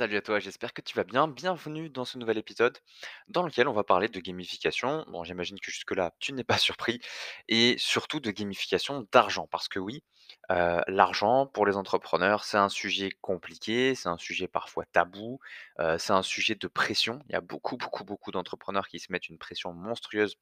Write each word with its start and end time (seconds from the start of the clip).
Salut 0.00 0.16
à 0.16 0.22
toi, 0.22 0.38
j'espère 0.38 0.72
que 0.72 0.80
tu 0.80 0.96
vas 0.96 1.04
bien. 1.04 1.28
Bienvenue 1.28 1.90
dans 1.90 2.06
ce 2.06 2.16
nouvel 2.16 2.38
épisode 2.38 2.78
dans 3.28 3.42
lequel 3.42 3.68
on 3.68 3.74
va 3.74 3.84
parler 3.84 4.08
de 4.08 4.18
gamification. 4.18 5.04
Bon, 5.08 5.24
j'imagine 5.24 5.60
que 5.60 5.70
jusque-là, 5.70 6.14
tu 6.20 6.32
n'es 6.32 6.42
pas 6.42 6.56
surpris. 6.58 7.02
Et 7.48 7.76
surtout 7.76 8.18
de 8.18 8.30
gamification 8.30 9.06
d'argent. 9.12 9.46
Parce 9.50 9.68
que 9.68 9.78
oui, 9.78 10.02
euh, 10.50 10.80
l'argent 10.86 11.44
pour 11.44 11.66
les 11.66 11.76
entrepreneurs, 11.76 12.44
c'est 12.44 12.56
un 12.56 12.70
sujet 12.70 13.10
compliqué, 13.20 13.94
c'est 13.94 14.08
un 14.08 14.16
sujet 14.16 14.48
parfois 14.48 14.86
tabou, 14.86 15.38
euh, 15.80 15.98
c'est 15.98 16.14
un 16.14 16.22
sujet 16.22 16.54
de 16.54 16.66
pression. 16.66 17.20
Il 17.28 17.32
y 17.32 17.36
a 17.36 17.42
beaucoup, 17.42 17.76
beaucoup, 17.76 18.04
beaucoup 18.04 18.30
d'entrepreneurs 18.30 18.88
qui 18.88 19.00
se 19.00 19.12
mettent 19.12 19.28
une 19.28 19.36
pression 19.36 19.74
monstrueuse 19.74 20.34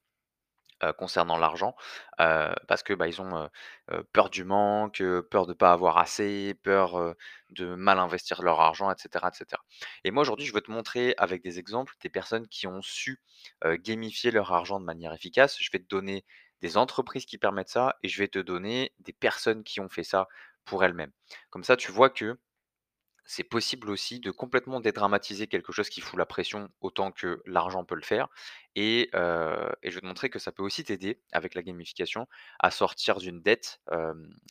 heu, 0.84 0.92
concernant 0.92 1.36
l'argent, 1.38 1.74
heu, 2.20 2.54
parce 2.68 2.82
que, 2.82 2.92
bah, 2.94 3.08
ils 3.08 3.20
ont, 3.22 3.48
heu, 3.90 4.02
peur 4.12 4.30
du 4.30 4.44
manque, 4.44 5.02
peur 5.30 5.46
de 5.46 5.52
pas 5.54 5.72
avoir 5.72 5.98
assez, 5.98 6.54
peur, 6.62 7.14
de 7.50 7.74
mal 7.74 7.98
investir 7.98 8.42
leur 8.42 8.60
argent 8.60 8.90
et 8.90 8.94
cetera 8.98 9.30
et 10.04 10.10
moi 10.10 10.22
aujourd'hui, 10.22 10.46
je 10.46 10.52
veux 10.54 10.60
te 10.60 10.70
montrer 10.70 11.14
avec 11.18 11.42
des 11.42 11.58
exemples 11.58 11.94
des 12.02 12.08
personnes 12.08 12.46
qui 12.48 12.66
ont 12.66 12.82
su, 12.82 13.20
gamifier 13.64 14.30
leur 14.30 14.52
argent 14.52 14.80
de 14.80 14.84
manière 14.84 15.12
efficace. 15.12 15.56
Je 15.60 15.70
vais 15.72 15.78
te 15.78 15.88
donner 15.88 16.24
des 16.60 16.76
entreprises 16.76 17.26
qui 17.26 17.38
permettent 17.38 17.68
ça 17.68 17.96
et 18.02 18.08
je 18.08 18.18
vais 18.18 18.28
te 18.28 18.38
donner 18.38 18.92
des 19.00 19.12
personnes 19.12 19.64
qui 19.64 19.80
ont 19.80 19.88
fait 19.88 20.04
ça 20.04 20.28
pour 20.64 20.84
elles-mêmes. 20.84 21.12
Comme 21.50 21.64
ça, 21.64 21.76
tu 21.76 21.90
vois 21.92 22.10
que 22.10 22.38
c'est 23.30 23.44
possible 23.44 23.90
aussi 23.90 24.20
de 24.20 24.30
complètement 24.30 24.80
dédramatiser 24.80 25.48
quelque 25.48 25.70
chose 25.70 25.90
qui 25.90 26.00
fout 26.00 26.18
la 26.18 26.24
pression 26.24 26.70
autant 26.80 27.12
que 27.12 27.42
l'argent 27.44 27.84
peut 27.84 27.94
le 27.94 28.00
faire 28.02 28.28
et 28.74 29.10
je 29.12 29.94
vais 29.94 30.00
te 30.00 30.06
montrer 30.06 30.30
que 30.30 30.38
ça 30.38 30.50
peut 30.50 30.62
aussi 30.62 30.82
t'aider 30.82 31.20
avec 31.32 31.54
la 31.54 31.62
gamification 31.62 32.26
à 32.58 32.70
sortir 32.70 33.18
d'une 33.18 33.42
dette, 33.42 33.82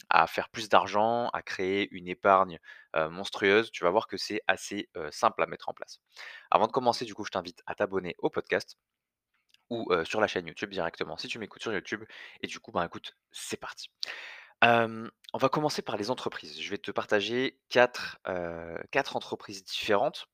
à 0.09 0.27
faire 0.27 0.50
plus 0.50 0.70
d'argent, 0.70 1.30
à 1.30 1.41
créer 1.41 1.90
une 1.91 2.08
épargne, 2.08 2.59
monstrueuse. 2.94 3.72
Tu 3.72 3.84
vas 3.84 3.90
voir 3.90 4.05
que 4.08 4.17
c'est 4.17 4.41
assez, 4.48 4.89
simple 5.09 5.41
à 5.41 5.48
mettre 5.48 5.70
en 5.70 5.73
place. 5.73 6.00
Avant 6.52 6.67
de 6.67 6.72
commencer, 6.72 7.03
du 7.03 7.16
coup, 7.16 7.25
je 7.25 7.31
t'invite 7.31 7.64
à 7.66 7.73
t'abonner 7.73 8.16
au 8.19 8.30
podcast 8.30 8.78
ou, 9.72 9.88
sur 10.03 10.22
la 10.22 10.28
chaîne 10.28 10.45
YouTube 10.45 10.69
directement 10.69 11.17
si 11.17 11.28
tu 11.28 11.39
m'écoutes 11.39 11.64
sur 11.64 11.73
YouTube 11.73 12.03
et 12.41 12.47
du 12.47 12.59
coup, 12.59 12.72
ben, 12.72 12.86
écoute, 12.86 13.17
c'est 13.31 13.59
parti. 13.59 13.89
On 14.63 15.38
va 15.38 15.50
commencer 15.50 15.81
par 15.81 15.97
les 15.97 16.09
entreprises. 16.09 16.59
Je 16.61 16.69
vais 16.69 16.77
te 16.77 16.91
partager 16.91 17.59
4 17.69 18.19
heu, 18.27 18.77
4 18.91 19.16
entreprises 19.16 19.63
différentes 19.63 20.27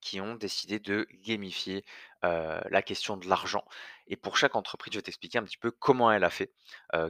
qui 0.00 0.20
ont 0.20 0.36
décidé 0.36 0.78
de 0.78 1.06
gamifier, 1.24 1.84
la 2.22 2.82
question 2.82 3.16
de 3.16 3.28
l'argent 3.28 3.64
et 4.06 4.16
pour 4.16 4.36
chaque 4.36 4.56
entreprise, 4.56 4.92
je 4.94 4.98
vais 4.98 5.02
t'expliquer 5.02 5.38
un 5.38 5.44
petit 5.44 5.58
peu 5.58 5.70
comment 5.70 6.10
elle 6.10 6.24
a 6.24 6.30
fait, 6.30 6.52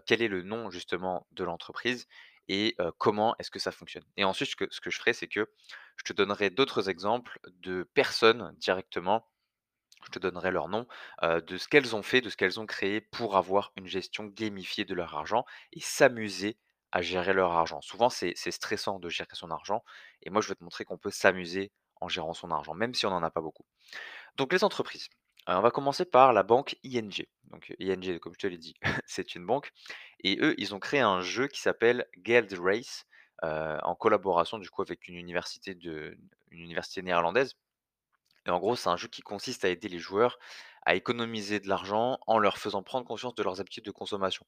quel 0.06 0.22
est 0.22 0.28
le 0.28 0.42
nom 0.42 0.70
justement 0.70 1.27
de 1.33 1.44
l'entreprise 1.44 2.06
et 2.48 2.77
comment 2.98 3.34
est-ce 3.39 3.50
que 3.50 3.58
ça 3.58 3.72
fonctionne 3.72 4.05
et 4.16 4.24
ensuite 4.24 4.50
ce 4.70 4.80
que 4.80 4.91
je 4.91 4.98
ferai, 4.98 5.12
c'est 5.12 5.28
que 5.28 5.50
je 5.96 6.05
te 6.05 6.12
donnerai 6.12 6.50
d'autres 6.50 6.89
exemples 6.89 7.39
de 7.52 7.84
personnes 7.94 8.55
directement 8.56 9.27
je 10.05 10.11
te 10.11 10.19
donnerai 10.19 10.51
leur 10.51 10.69
nom, 10.69 10.87
de 11.23 11.57
ce 11.57 11.69
qu'elles 11.69 11.97
ont 11.97 12.03
fait, 12.03 12.21
de 12.21 12.31
ce 12.31 12.37
qu'elles 12.37 12.61
ont 12.61 12.67
créé 12.67 13.01
pour 13.01 13.37
avoir 13.37 13.73
une 13.77 13.87
gestion 13.87 14.25
gamifiée 14.25 14.85
de 14.85 14.95
leur 14.95 15.15
argent 15.15 15.45
et 15.73 15.81
s'amuser 15.81 16.57
à 16.93 17.03
gérer 17.03 17.35
leur 17.35 17.53
argent. 17.53 17.81
Souvent, 17.83 18.09
c'est 18.09 18.35
stressant 18.51 18.99
de 18.99 19.09
gérer 19.09 19.29
son 19.33 19.51
argent 19.51 19.83
et 20.23 20.31
moi, 20.31 20.41
je 20.41 20.49
vais 20.49 20.55
te 20.55 20.65
montrer 20.65 20.85
qu'on 20.85 20.99
peut 20.99 21.11
s'amuser 21.11 21.73
en 22.01 22.09
gérant 22.09 22.35
son 22.35 22.51
argent, 22.51 22.75
même 22.75 22.95
si 22.95 23.07
on 23.07 23.11
n'en 23.11 23.23
a 23.23 23.31
pas 23.31 23.41
beaucoup. 23.41 23.65
Donc 24.37 24.53
les 24.53 24.65
entreprises, 24.65 25.09
on 25.47 25.61
va 25.61 25.71
commencer 25.71 26.05
par 26.05 26.33
la 26.33 26.43
banque 26.43 26.77
ING. 26.85 27.27
Donc 27.45 27.75
ING, 27.81 28.19
comme 28.21 28.35
je 28.35 28.39
te 28.39 28.47
l'ai 28.47 28.59
dit, 28.59 28.75
c'est 29.07 29.35
une 29.35 29.47
banque 29.47 29.73
et 30.23 30.39
eux, 30.41 30.55
ils 30.59 30.75
ont 30.75 30.79
créé 30.79 31.01
un 31.01 31.21
jeu 31.21 31.49
qui 31.49 31.61
s'appelle 31.61 32.07
Geld 32.25 32.53
Race, 32.61 33.05
en 33.43 33.95
collaboration 33.95 34.59
du 34.59 34.69
coup 34.69 34.83
avec 34.83 35.07
une 35.09 35.15
université 35.15 35.75
de 35.75 36.19
une 36.51 36.61
université 36.61 37.03
néerlandaise 37.03 37.55
et 38.47 38.50
en 38.50 38.58
gros, 38.58 38.77
c'est 38.77 38.89
un 38.89 38.97
jeu 38.97 39.08
qui 39.08 39.22
consiste 39.22 39.64
à 39.64 39.69
aider 39.69 39.89
les 39.89 39.98
joueurs 39.98 40.39
à 40.83 40.94
économiser 40.94 41.61
de 41.61 41.69
l'argent 41.69 42.19
en 42.27 42.39
leur 42.39 42.56
faisant 42.56 42.83
prendre 42.83 43.06
conscience 43.06 43.34
de 43.34 43.42
leurs 43.42 43.61
habitudes 43.61 43.85
de 43.85 43.90
consommation. 43.90 44.46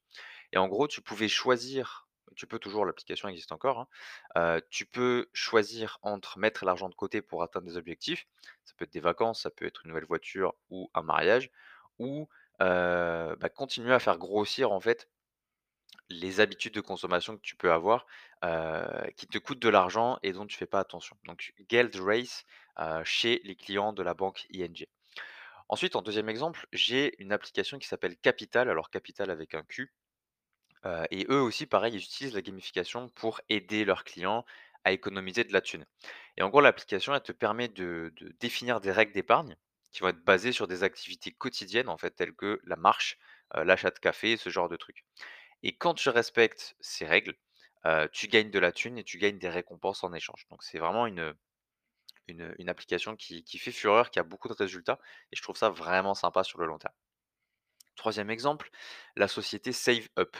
Et 0.53 0.57
en 0.57 0.67
gros, 0.67 0.87
tu 0.87 0.99
pouvais 0.99 1.27
choisir, 1.27 2.07
tu 2.35 2.47
peux 2.47 2.57
toujours, 2.57 2.83
l'application 2.83 3.27
existe 3.27 3.51
encore, 3.51 3.87
hein, 4.35 4.59
tu 4.71 4.87
peux 4.87 5.29
choisir 5.33 5.99
entre 6.01 6.39
mettre 6.39 6.65
l'argent 6.65 6.89
de 6.89 6.95
côté 6.95 7.21
pour 7.21 7.43
atteindre 7.43 7.67
des 7.67 7.77
objectifs, 7.77 8.25
ça 8.65 8.73
peut 8.75 8.85
être 8.85 8.93
des 8.93 9.01
vacances, 9.01 9.43
ça 9.43 9.51
peut 9.51 9.65
être 9.65 9.81
une 9.85 9.89
nouvelle 9.89 10.05
voiture 10.05 10.55
ou 10.71 10.89
un 10.95 11.03
mariage, 11.03 11.51
ou, 11.99 12.27
bah, 12.59 13.49
continuer 13.53 13.93
à 13.93 13.99
faire 13.99 14.17
grossir 14.17 14.71
en 14.71 14.79
fait 14.79 15.09
les 16.09 16.39
habitudes 16.39 16.73
de 16.73 16.81
consommation 16.81 17.37
que 17.37 17.41
tu 17.41 17.55
peux 17.55 17.71
avoir, 17.71 18.07
qui 19.15 19.27
te 19.27 19.37
coûtent 19.37 19.59
de 19.61 19.69
l'argent 19.69 20.17
et 20.23 20.33
dont 20.33 20.47
tu 20.47 20.57
fais 20.57 20.65
pas 20.65 20.79
attention. 20.79 21.17
Donc 21.25 21.53
Geld 21.69 21.95
Race, 21.97 22.45
chez 23.03 23.41
les 23.43 23.55
clients 23.55 23.93
de 23.93 24.03
la 24.03 24.13
banque 24.13 24.45
ING. 24.51 24.87
Ensuite, 25.69 25.95
en 25.95 26.01
deuxième 26.01 26.29
exemple, 26.29 26.67
j'ai 26.73 27.21
une 27.21 27.31
application 27.33 27.79
qui 27.79 27.87
s'appelle 27.87 28.17
Capital, 28.17 28.69
alors 28.69 28.89
Capital 28.91 29.31
avec 29.31 29.55
un 29.55 29.63
Q, 29.63 29.93
heu 30.85 31.03
et 31.11 31.25
eux 31.29 31.41
aussi 31.41 31.65
pareil, 31.65 31.93
ils 31.95 32.03
utilisent 32.03 32.33
la 32.35 32.41
gamification 32.41 33.09
pour 33.09 33.41
aider 33.49 33.85
leurs 33.85 34.03
clients 34.03 34.45
à 34.83 34.91
économiser 34.91 35.43
de 35.43 35.53
la 35.53 35.61
thune. 35.61 35.85
Et 36.37 36.43
en 36.43 36.49
gros, 36.49 36.61
l'application, 36.61 37.13
elle 37.15 37.21
te 37.21 37.31
permet 37.33 37.67
de 37.69 38.13
définir 38.39 38.81
des 38.81 38.91
règles 38.91 39.13
d'épargne 39.13 39.55
qui 39.91 40.01
vont 40.01 40.09
être 40.09 40.23
basées 40.23 40.53
sur 40.53 40.67
des 40.67 40.83
activités 40.83 41.31
quotidiennes, 41.31 41.89
en 41.89 41.97
fait, 41.97 42.11
telles 42.11 42.33
que 42.35 42.59
la 42.65 42.75
marche, 42.77 43.17
heu, 43.55 43.63
l'achat 43.63 43.91
de 43.91 43.99
café, 43.99 44.37
ce 44.37 44.49
genre 44.49 44.69
de 44.69 44.77
trucs. 44.77 45.05
Et 45.63 45.77
quand 45.77 45.93
tu 45.95 46.09
respectes 46.09 46.75
ces 46.81 47.05
règles, 47.05 47.35
heu, 47.85 48.09
tu 48.13 48.27
gagnes 48.27 48.51
de 48.51 48.59
la 48.59 48.71
thune 48.71 48.97
et 48.97 49.03
tu 49.03 49.17
gagnes 49.17 49.39
des 49.39 49.49
récompenses 49.49 50.03
en 50.03 50.13
échange. 50.13 50.45
Donc 50.49 50.63
c'est 50.63 50.79
vraiment 50.79 51.07
une, 51.07 51.33
une, 52.31 52.69
application 52.69 53.15
qui 53.15 53.57
fait 53.59 53.71
fureur, 53.71 54.11
qui 54.11 54.19
a 54.19 54.23
beaucoup 54.23 54.47
de 54.47 54.53
résultats 54.53 54.99
et 55.31 55.35
je 55.35 55.41
trouve 55.41 55.57
ça 55.57 55.69
vraiment 55.69 56.13
sympa 56.15 56.43
sur 56.43 56.59
le 56.59 56.67
long 56.67 56.77
terme. 56.77 56.93
Troisième 57.95 58.31
exemple, 58.31 58.71
la 59.15 59.27
société 59.27 59.71
SaveUp. 59.71 60.35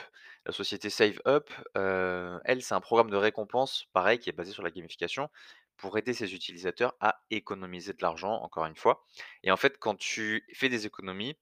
La 0.46 0.52
société 0.52 0.90
SaveUp, 0.90 1.48
heu, 1.76 2.40
elle, 2.44 2.62
c'est 2.62 2.74
un 2.74 2.80
programme 2.80 3.10
de 3.10 3.16
récompense, 3.16 3.86
pareil, 3.92 4.18
qui 4.18 4.30
est 4.30 4.32
basé 4.32 4.50
sur 4.50 4.64
la 4.64 4.70
gamification, 4.70 5.28
pour 5.76 5.96
aider 5.96 6.12
ses 6.12 6.34
utilisateurs 6.34 6.96
à 7.00 7.22
économiser 7.30 7.92
de 7.92 8.02
l'argent, 8.02 8.32
encore 8.32 8.66
une 8.66 8.74
fois. 8.74 9.04
Et 9.44 9.52
en 9.52 9.56
fait, 9.56 9.78
quand 9.78 9.94
tu 9.94 10.44
fais 10.54 10.68
des 10.68 10.86
économies, 10.86 11.36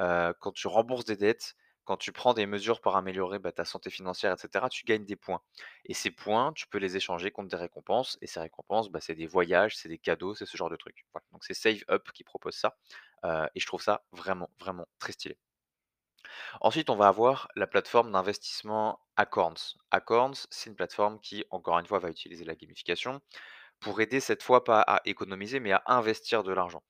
heu, 0.00 0.32
quand 0.40 0.52
tu 0.52 0.66
rembourses 0.66 1.04
des 1.04 1.16
dettes, 1.16 1.56
quand 1.86 1.96
tu 1.98 2.12
prends 2.12 2.34
des 2.34 2.46
mesures 2.46 2.80
pour 2.82 2.96
améliorer, 2.96 3.38
bah, 3.38 3.52
ta 3.52 3.64
santé 3.64 3.90
financière 3.90 4.34
et 4.34 4.38
cetera, 4.38 4.68
tu 4.70 4.84
gagnes 4.84 5.06
des 5.06 5.16
points. 5.16 5.42
Et 5.86 5.94
ces 5.94 6.10
points, 6.10 6.52
tu 6.54 6.66
peux 6.68 6.78
les 6.78 6.96
échanger 6.96 7.30
contre 7.32 7.48
des 7.48 7.56
récompenses 7.56 8.18
et 8.22 8.26
ces 8.26 8.40
récompenses, 8.40 8.90
bah, 8.90 9.00
c'est 9.00 9.14
des 9.16 9.26
voyages, 9.26 9.76
c'est 9.76 9.88
des 9.88 9.98
cadeaux, 9.98 10.34
c'est 10.34 10.46
ce 10.46 10.56
genre 10.58 10.70
de 10.70 10.76
trucs. 10.76 11.06
Donc 11.32 11.44
c'est 11.44 11.54
SaveUp 11.54 12.12
qui 12.14 12.24
propose 12.24 12.54
ça, 12.56 12.76
heu, 13.24 13.46
et 13.54 13.60
je 13.60 13.66
trouve 13.66 13.82
ça 13.82 14.04
vraiment, 14.12 14.50
vraiment 14.60 14.86
très 14.98 15.12
stylé. 15.12 15.38
Ensuite, 16.60 16.90
on 16.90 16.96
va 16.96 17.08
avoir 17.08 17.48
la 17.56 17.66
plateforme 17.66 18.12
d'investissement 18.12 19.00
Acorns. 19.16 19.76
Acorns, 19.90 20.46
c'est 20.50 20.70
une 20.70 20.76
plateforme 20.76 21.20
qui, 21.20 21.44
encore 21.50 21.78
une 21.78 21.86
fois, 21.86 21.98
va 21.98 22.10
utiliser 22.10 22.44
la 22.44 22.54
gamification 22.54 23.20
pour 23.80 24.00
aider 24.00 24.20
cette 24.20 24.42
fois 24.42 24.64
pas 24.64 24.82
à 24.82 25.02
économiser, 25.06 25.60
mais 25.60 25.72
à 25.72 25.82
investir 25.86 26.42
de 26.44 26.52
l'argent. 26.52 26.82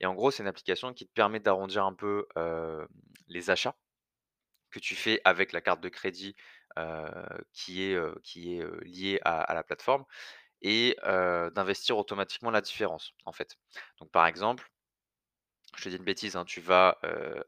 Et 0.00 0.06
en 0.06 0.14
gros, 0.14 0.30
c'est 0.30 0.42
une 0.42 0.48
application 0.48 0.92
qui 0.94 1.06
te 1.06 1.12
permet 1.12 1.40
d'arrondir 1.40 1.84
un 1.86 1.94
peu 1.94 2.26
euh, 2.38 2.86
les 3.28 3.50
achats 3.50 3.76
tu 4.80 4.94
fais 4.96 5.20
avec 5.24 5.52
la 5.52 5.60
carte 5.60 5.80
de 5.80 5.88
crédit 5.88 6.36
qui 7.52 7.82
est, 7.82 7.98
qui 8.22 8.56
est 8.56 8.64
liée 8.84 9.20
à, 9.24 9.54
la 9.54 9.62
plateforme 9.62 10.04
et 10.62 10.96
d'investir 11.54 11.96
automatiquement 11.98 12.50
la 12.50 12.60
différence, 12.60 13.12
en 13.24 13.32
fait. 13.32 13.56
Donc, 14.00 14.10
par 14.10 14.26
exemple, 14.26 14.70
je 15.76 15.84
te 15.84 15.88
dis 15.88 15.96
une 15.96 16.04
bêtise, 16.04 16.36
hein, 16.36 16.44
tu 16.44 16.60
vas, 16.60 16.98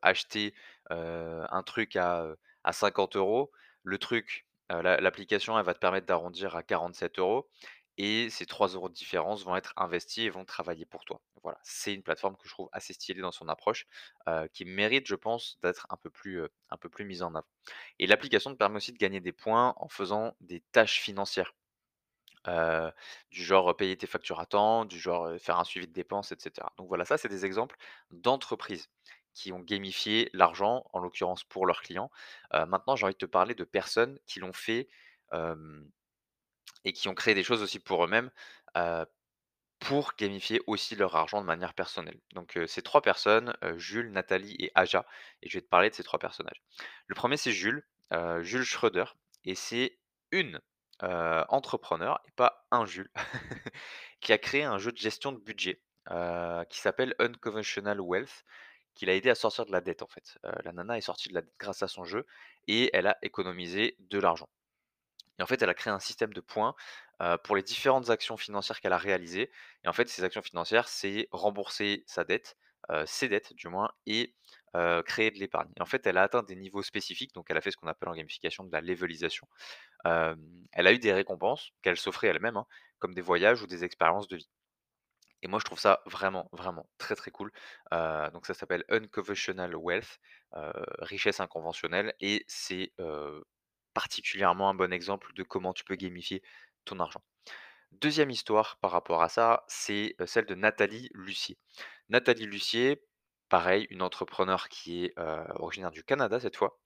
acheter, 0.02 0.54
un 0.90 1.62
truc 1.64 1.96
à, 1.96 2.26
à 2.64 2.72
50 2.72 3.16
€. 3.16 3.50
Le 3.82 3.98
truc, 3.98 4.46
l'application, 4.70 5.58
elle 5.58 5.64
va 5.64 5.74
te 5.74 5.78
permettre 5.78 6.06
d'arrondir 6.06 6.56
à 6.56 6.62
47 6.62 7.18
euros 7.18 7.48
et 7.98 8.30
ces 8.30 8.46
3 8.46 8.68
euros 8.68 8.88
de 8.88 8.94
différence 8.94 9.44
vont 9.44 9.56
être 9.56 9.72
investis 9.76 10.24
et 10.24 10.30
vont 10.30 10.44
travailler 10.44 10.86
pour 10.86 11.04
toi. 11.04 11.20
Voilà, 11.42 11.58
c'est 11.62 11.94
une 11.94 12.02
plateforme 12.02 12.36
que 12.36 12.48
je 12.48 12.52
trouve 12.52 12.68
assez 12.72 12.92
stylée 12.92 13.22
dans 13.22 13.32
son 13.32 13.48
approche, 13.48 13.86
qui 14.52 14.64
mérite, 14.64 15.06
je 15.06 15.14
pense, 15.14 15.58
d'être 15.62 15.86
un 15.90 15.96
peu 15.96 16.10
plus, 16.10 16.42
un 16.70 16.76
peu 16.76 16.88
plus 16.88 17.04
mise 17.04 17.22
en 17.22 17.34
avant 17.34 17.46
et 17.98 18.06
l'application 18.06 18.50
te 18.52 18.56
permet 18.56 18.76
aussi 18.76 18.92
de 18.92 18.98
gagner 18.98 19.20
des 19.20 19.32
points 19.32 19.74
en 19.76 19.88
faisant 19.88 20.36
des 20.40 20.60
tâches 20.72 21.00
financières. 21.00 21.54
Du 23.30 23.42
genre, 23.44 23.76
payer 23.76 23.96
tes 23.96 24.06
factures 24.06 24.38
à 24.40 24.46
temps, 24.46 24.84
du 24.84 24.98
genre, 25.00 25.30
faire 25.40 25.58
un 25.58 25.64
suivi 25.64 25.88
de 25.88 25.92
dépenses 25.92 26.30
et 26.32 26.36
cetera. 26.38 26.72
Donc 26.76 26.88
voilà, 26.88 27.04
ça, 27.04 27.18
c'est 27.18 27.28
des 27.28 27.44
exemples 27.44 27.76
d'entreprises 28.10 28.88
qui 29.34 29.52
ont 29.52 29.60
gamifié 29.60 30.30
l'argent, 30.32 30.84
en 30.92 31.00
l'occurrence 31.00 31.44
pour 31.44 31.66
leurs 31.66 31.82
clients. 31.82 32.10
Maintenant, 32.52 32.96
j'ai 32.96 33.04
envie 33.04 33.14
de 33.14 33.18
te 33.18 33.26
parler 33.26 33.54
de 33.54 33.64
personnes 33.64 34.18
qui 34.26 34.38
l'ont 34.40 34.52
fait, 34.52 34.88
et 36.86 36.92
qui 36.92 37.08
ont 37.08 37.14
créé 37.14 37.34
des 37.34 37.42
choses 37.42 37.62
aussi 37.62 37.80
pour 37.80 38.04
eux-mêmes, 38.04 38.30
pour 39.80 40.12
gamifier 40.18 40.60
aussi 40.66 40.96
leur 40.96 41.16
argent 41.16 41.40
de 41.42 41.46
manière 41.46 41.74
personnelle. 41.74 42.18
Donc, 42.32 42.56
heu, 42.56 42.66
c'est 42.66 42.80
3 42.80 43.02
personnes, 43.02 43.54
Jules, 43.76 44.10
Nathalie 44.10 44.56
et 44.58 44.72
Aja 44.74 45.04
et 45.42 45.50
je 45.50 45.58
vais 45.58 45.62
te 45.62 45.68
parler 45.68 45.90
de 45.90 45.94
ces 45.94 46.04
3 46.04 46.18
personnages. 46.18 46.62
Le 47.06 47.14
premier 47.14 47.36
c'est 47.36 47.52
Jules, 47.52 47.84
Jules 48.40 48.64
Schröder 48.64 49.04
et 49.44 49.54
c'est 49.54 49.98
une, 50.30 50.60
entrepreneur 51.00 52.20
et 52.26 52.30
pas 52.32 52.66
un 52.70 52.86
Jules, 52.86 53.10
qui 54.20 54.32
a 54.32 54.38
créé 54.38 54.64
un 54.64 54.78
jeu 54.78 54.92
de 54.92 54.96
gestion 54.96 55.32
de 55.32 55.38
budget, 55.38 55.82
qui 56.70 56.78
s'appelle 56.78 57.14
Unconventional 57.18 58.00
Wealth, 58.00 58.44
qui 58.94 59.06
l'a 59.06 59.14
aidé 59.14 59.28
à 59.28 59.34
sortir 59.34 59.66
de 59.66 59.72
la 59.72 59.82
dette, 59.82 60.02
en 60.02 60.06
fait. 60.06 60.38
La 60.64 60.72
nana 60.72 60.96
est 60.96 61.02
sortie 61.02 61.28
de 61.28 61.34
la 61.34 61.42
dette 61.42 61.54
grâce 61.58 61.82
à 61.82 61.88
son 61.88 62.04
jeu 62.04 62.26
et 62.66 62.90
elle 62.94 63.08
a 63.08 63.18
économisé 63.22 63.96
de 63.98 64.18
l'argent 64.18 64.48
et 65.38 65.42
en 65.42 65.46
fait, 65.46 65.60
elle 65.62 65.68
a 65.70 65.74
créé 65.74 65.92
un 65.92 66.00
système 66.00 66.32
de 66.32 66.40
points, 66.40 66.74
pour 67.44 67.56
les 67.56 67.62
différentes 67.62 68.10
actions 68.10 68.36
financières 68.36 68.80
qu'elle 68.80 68.92
a 68.92 68.98
réalisées 68.98 69.50
et 69.84 69.88
en 69.88 69.92
fait, 69.92 70.08
ces 70.08 70.24
actions 70.24 70.42
financières, 70.42 70.88
c'est 70.88 71.28
rembourser 71.30 72.04
sa 72.06 72.24
dette, 72.24 72.56
ses 73.06 73.28
dettes 73.28 73.54
du 73.54 73.68
moins 73.68 73.90
et 74.06 74.34
créer 75.06 75.30
de 75.30 75.38
l'épargne 75.38 75.70
et 75.76 75.82
en 75.82 75.86
fait, 75.86 76.06
elle 76.06 76.18
a 76.18 76.22
atteint 76.24 76.42
des 76.42 76.56
niveaux 76.56 76.82
spécifiques, 76.82 77.32
donc 77.34 77.46
elle 77.50 77.56
a 77.56 77.60
fait 77.60 77.70
ce 77.70 77.76
qu'on 77.76 77.88
appelle 77.88 78.08
en 78.08 78.14
gamification 78.14 78.64
de 78.64 78.72
la 78.72 78.80
levelisation. 78.80 79.48
Elle 80.04 80.86
a 80.86 80.92
eu 80.92 80.98
des 80.98 81.12
récompenses 81.12 81.70
qu'elle 81.82 81.96
s'offrait 81.96 82.28
elle-même, 82.28 82.56
hein, 82.58 82.66
comme 82.98 83.14
des 83.14 83.22
voyages 83.22 83.62
ou 83.62 83.66
des 83.66 83.84
expériences 83.84 84.28
de 84.28 84.36
vie 84.36 84.48
et 85.42 85.48
moi, 85.48 85.58
je 85.58 85.64
trouve 85.64 85.78
ça 85.78 86.00
vraiment, 86.06 86.48
vraiment 86.52 86.88
très, 86.98 87.14
très 87.14 87.30
cool. 87.30 87.52
Donc 87.92 88.46
ça 88.46 88.54
s'appelle 88.54 88.84
Unconventional 88.88 89.74
Wealth, 89.76 90.18
richesse 90.98 91.40
inconventionnelle 91.40 92.14
et 92.20 92.44
c'est, 92.48 92.92
particulièrement 93.96 94.68
un 94.68 94.74
bon 94.74 94.92
exemple 94.92 95.32
de 95.32 95.42
comment 95.42 95.72
tu 95.72 95.82
peux 95.82 95.94
gamifier 95.94 96.42
ton 96.84 97.00
argent. 97.00 97.22
Deuxième 97.92 98.28
histoire 98.30 98.76
par 98.82 98.90
rapport 98.90 99.22
à 99.22 99.30
ça, 99.30 99.64
c'est, 99.68 100.16
celle 100.26 100.44
de 100.44 100.54
Nathalie 100.54 101.08
Lussier. 101.14 101.56
Nathalie 102.10 102.44
Lussier, 102.44 103.02
pareil, 103.48 103.86
une 103.88 104.02
entrepreneure 104.02 104.68
qui 104.68 105.06
est, 105.06 105.14
originaire 105.54 105.92
du 105.92 106.04
Canada 106.04 106.38
cette 106.38 106.56
fois 106.56 106.78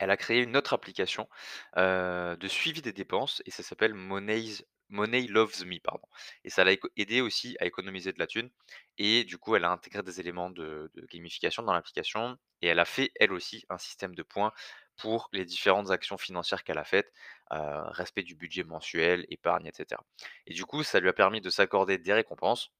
elle 0.00 0.10
a 0.10 0.16
créé 0.16 0.42
une 0.42 0.56
autre 0.56 0.72
application, 0.74 1.28
de 1.76 2.48
suivi 2.48 2.82
des 2.82 2.92
dépenses 2.92 3.42
et 3.46 3.50
ça 3.50 3.62
s'appelle 3.62 3.94
Money 3.94 5.26
Loves 5.28 5.64
Me, 5.64 5.78
pardon 5.78 6.06
et 6.42 6.50
ça 6.50 6.64
l'a 6.64 6.72
aidé 6.96 7.20
aussi 7.20 7.56
à 7.60 7.64
économiser 7.64 8.12
de 8.12 8.18
la 8.18 8.26
thune 8.26 8.50
et 8.98 9.22
du 9.24 9.38
coup, 9.38 9.54
elle 9.54 9.64
a 9.64 9.70
intégré 9.70 10.02
des 10.02 10.20
éléments 10.20 10.50
de 10.50 10.90
gamification 11.12 11.62
dans 11.62 11.72
l'application 11.72 12.36
et 12.60 12.66
elle 12.66 12.80
a 12.80 12.84
fait, 12.84 13.12
elle 13.20 13.32
aussi, 13.32 13.64
un 13.70 13.78
système 13.78 14.14
de 14.16 14.24
points 14.24 14.52
pour 14.96 15.28
les 15.32 15.44
différentes 15.44 15.90
actions 15.90 16.18
financières 16.18 16.64
qu'elle 16.64 16.78
a 16.78 16.84
faites, 16.84 17.12
heu, 17.52 17.56
respect 17.90 18.22
du 18.22 18.34
budget 18.36 18.64
mensuel, 18.64 19.26
épargne 19.30 19.66
et 19.66 19.72
cetera. 19.74 20.04
Et 20.46 20.54
du 20.54 20.64
coup, 20.66 20.82
ça 20.82 21.00
lui 21.00 21.08
a 21.08 21.12
permis 21.12 21.40
de 21.40 21.50
s'accorder 21.50 21.98
des 21.98 22.12
récompenses. 22.12 22.72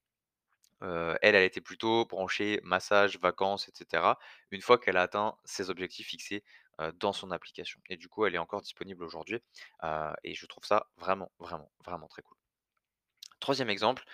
Heu, 0.83 1.17
elle, 1.23 1.35
elle 1.35 1.45
était 1.45 1.61
plutôt 1.61 2.05
branchée 2.07 2.61
massage, 2.65 3.19
vacances 3.19 3.69
et 3.69 3.73
cetera, 3.75 4.19
une 4.53 4.63
fois 4.63 4.79
qu'elle 4.79 4.97
a 4.97 5.03
atteint 5.03 5.37
ses 5.45 5.71
objectifs 5.71 6.09
fixés, 6.09 6.45
heu, 6.81 6.93
dans 6.93 7.13
son 7.13 7.31
application. 7.33 7.81
Et 7.89 7.97
du 7.97 8.09
coup, 8.09 8.27
elle 8.27 8.35
est 8.35 8.39
encore 8.39 8.63
disponible 8.63 9.05
aujourd'hui, 9.05 9.43
et 10.25 10.35
je 10.35 10.47
trouve 10.47 10.65
ça 10.65 10.89
vraiment, 10.97 11.31
vraiment, 11.41 11.71
vraiment 11.85 12.09
très 12.09 12.23
cool. 12.23 12.37
Troisième 13.41 13.71
exemple, 13.71 14.05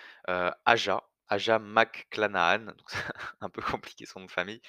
Aja, 0.67 1.03
Aja 1.29 1.59
McClanahan, 1.59 2.59
donc 2.77 2.91
un 3.41 3.49
peu 3.51 3.63
compliqué 3.63 4.05
son 4.07 4.21
nom 4.21 4.27
de 4.27 4.31
famille, 4.31 4.61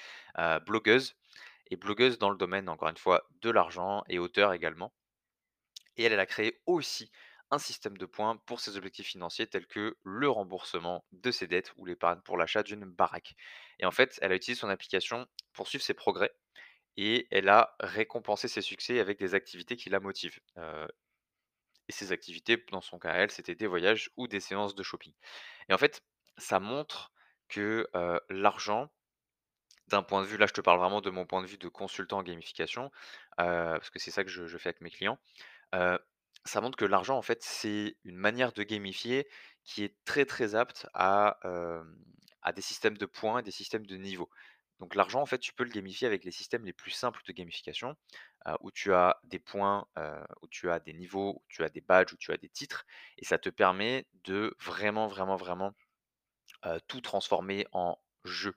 blogueuse 0.66 1.16
et 1.72 1.78
blogueuse 1.78 2.20
dans 2.20 2.30
le 2.30 2.38
domaine, 2.38 2.70
encore 2.70 2.90
une 2.90 2.98
fois, 2.98 3.28
de 3.42 3.50
l'argent 3.50 4.04
et 4.08 4.20
auteure 4.20 4.54
également. 4.54 4.94
Et 5.98 6.04
elle, 6.04 6.14
elle 6.14 6.20
a 6.20 6.26
créé 6.26 6.62
aussi 6.68 7.12
un 7.50 7.60
système 7.60 7.98
de 7.98 8.06
points 8.06 8.38
pour 8.46 8.60
ses 8.60 8.78
objectifs 8.78 9.08
financiers 9.08 9.48
tels 9.48 9.68
que 9.68 9.98
le 10.04 10.30
remboursement 10.30 11.06
de 11.12 11.32
ses 11.32 11.48
dettes 11.48 11.74
ou 11.78 11.86
l'épargne 11.86 12.22
pour 12.22 12.38
l'achat 12.38 12.64
d'une 12.64 12.86
baraque. 12.86 13.36
Et 13.80 13.86
en 13.86 13.92
fait, 13.92 14.18
elle 14.22 14.32
a 14.32 14.36
utilisé 14.36 14.60
son 14.60 14.70
application 14.70 15.28
pour 15.54 15.68
suivre 15.68 15.84
ses 15.84 15.94
progrès 15.94 16.32
et 16.98 17.28
elle 17.32 17.50
a 17.50 17.76
récompensé 17.80 18.48
ses 18.48 18.62
succès 18.62 19.00
avec 19.00 19.20
des 19.20 19.34
activités 19.34 19.76
qui 19.76 19.90
la 19.90 20.00
motivent. 20.00 20.40
Et 20.58 21.92
ces 21.92 22.14
activités, 22.14 22.64
dans 22.72 22.82
son 22.82 23.00
cas, 23.00 23.14
elle, 23.14 23.32
c'était 23.32 23.56
des 23.56 23.68
voyages 23.68 24.12
ou 24.16 24.28
des 24.28 24.40
séances 24.40 24.76
de 24.76 24.84
shopping. 24.84 25.14
Et 25.68 25.74
en 25.74 25.78
fait, 25.78 26.04
ça 26.38 26.62
montre 26.62 27.12
que 27.50 27.86
l'argent, 28.30 28.90
point 30.04 30.22
de 30.22 30.28
vue, 30.28 30.38
là 30.38 30.48
je 30.48 30.54
te 30.54 30.62
parle 30.62 30.80
vraiment 30.80 31.02
de 31.02 31.10
mon 31.10 31.26
point 31.26 31.42
de 31.42 31.48
vue 31.48 31.58
de 31.58 31.68
consultant 31.68 32.20
en 32.20 32.24
gamification, 32.24 32.92
parce 33.38 33.90
que 33.90 34.00
c'est 34.00 34.12
ça 34.12 34.24
que 34.24 34.30
je 34.30 34.58
fais 34.58 34.70
avec 34.70 34.82
mes 34.82 34.90
clients, 34.90 35.20
ça 36.46 36.62
montre 36.62 36.78
que 36.78 36.86
l'argent, 36.86 37.18
en 37.18 37.22
fait, 37.22 37.44
c'est 37.44 37.98
une 38.04 38.16
manière 38.16 38.52
de 38.52 38.64
gamifier 38.64 39.28
qui 39.64 39.84
est 39.84 39.96
très, 40.06 40.26
très 40.26 40.56
apte 40.56 40.88
à, 40.94 41.38
à 42.42 42.52
des 42.54 42.62
systèmes 42.62 42.98
de 42.98 43.06
points 43.06 43.40
et 43.40 43.44
des 43.44 43.52
systèmes 43.52 43.86
de 43.86 43.96
niveaux. 43.96 44.30
Donc 44.80 44.96
l'argent, 44.96 45.22
en 45.22 45.28
fait, 45.28 45.38
tu 45.38 45.54
peux 45.54 45.64
le 45.64 45.70
gamifier 45.70 46.08
avec 46.08 46.24
les 46.24 46.32
systèmes 46.32 46.66
les 46.66 46.74
plus 46.74 46.90
simples 46.90 47.22
de 47.28 47.34
gamification, 47.34 47.96
où 48.62 48.72
tu 48.72 48.92
as 48.94 49.20
des 49.26 49.38
points, 49.38 49.86
où 50.42 50.48
tu 50.48 50.72
as 50.72 50.80
des 50.80 50.94
niveaux, 50.94 51.36
où 51.36 51.44
tu 51.50 51.64
as 51.64 51.70
des 51.70 51.82
badges, 51.82 52.14
où 52.14 52.18
tu 52.18 52.32
as 52.32 52.38
des 52.38 52.50
titres 52.50 52.86
et 53.20 53.26
ça 53.26 53.38
te 53.38 53.50
permet 53.50 54.08
de 54.24 54.56
vraiment, 54.60 55.08
vraiment, 55.08 55.36
vraiment 55.36 55.76
tout 56.88 57.02
transformer 57.02 57.68
en 57.72 58.00
jeu, 58.24 58.56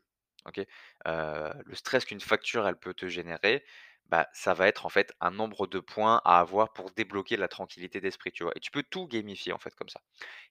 Le 1.07 1.75
stress 1.75 2.05
qu'une 2.05 2.21
facture, 2.21 2.67
elle 2.69 2.77
peut 2.79 2.95
te 2.95 3.07
générer, 3.09 3.65
bah, 4.07 4.29
ça 4.35 4.53
va 4.55 4.69
être 4.69 4.85
en 4.85 4.91
fait 4.91 5.15
un 5.21 5.31
nombre 5.31 5.67
de 5.67 5.81
points 5.81 6.21
à 6.25 6.39
avoir 6.39 6.73
pour 6.75 6.91
débloquer 6.91 7.37
la 7.39 7.49
tranquillité 7.49 8.01
d'esprit, 8.03 8.33
tu? 8.33 8.45
Et 8.55 8.61
tu 8.61 8.71
peux 8.71 8.83
tout 8.83 9.07
gamifier 9.09 9.53
en 9.55 9.59
fait 9.59 9.75
comme 9.75 9.89
ça. 9.89 10.01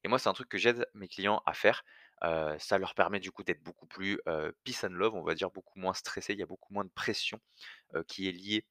Et 0.04 0.08
moi, 0.08 0.20
c'est 0.20 0.30
un 0.30 0.34
truc 0.34 0.50
que 0.50 0.58
j'aide 0.58 0.88
mes 0.96 1.08
clients 1.08 1.44
à 1.46 1.54
faire. 1.54 1.84
Ça 2.60 2.78
leur 2.80 2.96
permet 2.96 3.20
du 3.20 3.32
coup 3.32 3.44
d'être 3.44 3.62
beaucoup 3.64 3.86
plus, 3.88 4.20
peace 4.64 4.84
and 4.86 4.90
love, 4.94 5.14
on 5.16 5.24
va 5.24 5.36
dire, 5.36 5.52
beaucoup 5.52 5.80
moins 5.80 5.94
stressés. 5.94 6.34
Il 6.34 6.40
y 6.40 6.44
a 6.44 6.48
beaucoup 6.48 6.74
moins 6.74 6.86
de 6.86 6.90
pression, 6.92 7.40
qui 8.08 8.28
est 8.30 8.32
liée 8.32 8.66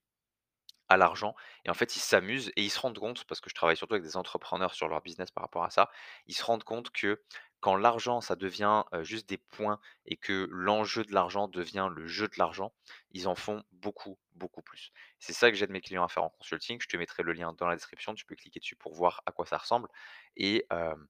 à 0.88 0.96
l'argent 0.98 1.34
et 1.64 1.70
en 1.70 1.74
fait, 1.74 1.96
ils 1.96 2.00
s'amusent 2.00 2.50
et 2.56 2.62
ils 2.62 2.70
se 2.70 2.78
rendent 2.80 2.98
compte, 2.98 3.24
parce 3.24 3.40
que 3.40 3.48
je 3.50 3.54
travaille 3.54 3.76
surtout 3.76 3.94
avec 3.94 4.04
des 4.04 4.16
entrepreneurs 4.16 4.74
sur 4.74 4.88
leur 4.88 5.00
business 5.02 5.30
par 5.30 5.42
rapport 5.44 5.64
à 5.64 5.70
ça, 5.70 5.90
ils 6.26 6.34
se 6.34 6.44
rendent 6.44 6.64
compte 6.64 6.90
que 6.90 7.22
quand 7.62 7.76
l'argent, 7.76 8.20
ça 8.20 8.34
devient, 8.34 8.82
juste 9.02 9.28
des 9.28 9.38
points 9.38 9.80
et 10.04 10.16
que 10.16 10.48
l'enjeu 10.50 11.04
de 11.04 11.14
l'argent 11.14 11.46
devient 11.46 11.88
le 11.94 12.08
jeu 12.08 12.26
de 12.26 12.34
l'argent, 12.36 12.74
ils 13.12 13.28
en 13.28 13.36
font 13.36 13.62
beaucoup, 13.70 14.18
beaucoup 14.34 14.62
plus. 14.62 14.92
C'est 15.20 15.32
ça 15.32 15.48
que 15.48 15.56
j'aide 15.56 15.70
mes 15.70 15.80
clients 15.80 16.04
à 16.04 16.08
faire 16.08 16.24
en 16.24 16.30
consulting. 16.30 16.80
Je 16.80 16.88
te 16.88 16.96
mettrai 16.96 17.22
le 17.22 17.32
lien 17.32 17.52
dans 17.52 17.68
la 17.68 17.76
description, 17.76 18.14
tu 18.14 18.24
peux 18.26 18.34
cliquer 18.34 18.58
dessus 18.58 18.74
pour 18.74 18.94
voir 18.94 19.22
à 19.26 19.32
quoi 19.32 19.46
ça 19.46 19.58
ressemble 19.58 19.88
et 20.36 20.66
hem 20.70 21.06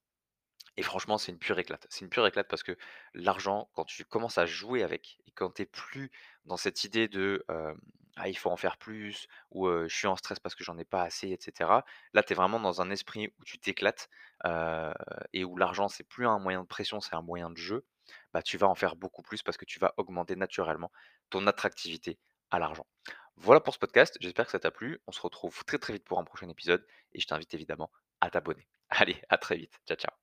et 0.76 0.82
franchement, 0.82 1.18
c'est 1.18 1.32
une 1.32 1.38
pure 1.38 1.58
éclate. 1.58 1.86
C'est 1.90 2.04
une 2.04 2.08
pure 2.08 2.26
éclate 2.26 2.48
parce 2.48 2.62
que 2.62 2.76
l'argent, 3.14 3.68
quand 3.74 3.84
tu 3.84 4.04
commences 4.04 4.38
à 4.38 4.46
jouer 4.46 4.82
avec 4.82 5.18
et 5.26 5.30
quand 5.32 5.50
tu 5.50 5.62
es 5.62 5.66
plus 5.66 6.10
dans 6.46 6.56
cette 6.56 6.84
idée 6.84 7.08
de, 7.08 7.44
«Ah, 8.16 8.28
il 8.28 8.36
faut 8.36 8.50
en 8.50 8.56
faire 8.56 8.76
plus» 8.78 9.26
ou 9.50 9.68
«Je 9.68 9.94
suis 9.94 10.06
en 10.06 10.16
stress 10.16 10.38
parce 10.40 10.54
que 10.54 10.64
j'en 10.64 10.78
ai 10.78 10.84
pas 10.84 11.02
assez» 11.02 11.28
et 11.28 11.38
cetera. 11.40 11.84
Là, 12.14 12.22
tu 12.22 12.32
es 12.32 12.36
vraiment 12.36 12.60
dans 12.60 12.80
un 12.82 12.90
esprit 12.90 13.28
où 13.40 13.44
tu 13.44 13.58
t'éclates, 13.58 14.08
et 15.32 15.44
où 15.44 15.56
l'argent, 15.56 15.88
c'est 15.88 16.04
plus 16.04 16.26
un 16.26 16.38
moyen 16.38 16.62
de 16.62 16.66
pression, 16.66 17.00
c'est 17.00 17.14
un 17.14 17.22
moyen 17.22 17.50
de 17.50 17.56
jeu. 17.56 17.86
Bah, 18.32 18.42
tu 18.42 18.58
vas 18.58 18.68
en 18.68 18.74
faire 18.74 18.96
beaucoup 18.96 19.22
plus 19.22 19.42
parce 19.42 19.56
que 19.56 19.64
tu 19.64 19.78
vas 19.78 19.94
augmenter 19.96 20.36
naturellement 20.36 20.90
ton 21.30 21.46
attractivité 21.46 22.18
à 22.50 22.58
l'argent. 22.58 22.86
Voilà 23.36 23.60
pour 23.60 23.74
ce 23.74 23.78
podcast, 23.78 24.16
j'espère 24.20 24.44
que 24.46 24.52
ça 24.52 24.60
t'a 24.60 24.70
plu. 24.70 25.00
On 25.06 25.12
se 25.12 25.20
retrouve 25.20 25.64
très, 25.64 25.78
très 25.78 25.94
vite 25.94 26.04
pour 26.04 26.18
un 26.18 26.24
prochain 26.24 26.48
épisode 26.48 26.86
et 27.12 27.20
je 27.20 27.26
t'invite 27.26 27.54
évidemment 27.54 27.90
à 28.20 28.30
t'abonner. 28.30 28.68
Allez, 28.90 29.22
à 29.28 29.38
très 29.38 29.56
vite. 29.56 29.80
Ciao, 29.86 29.96
ciao. 29.96 30.21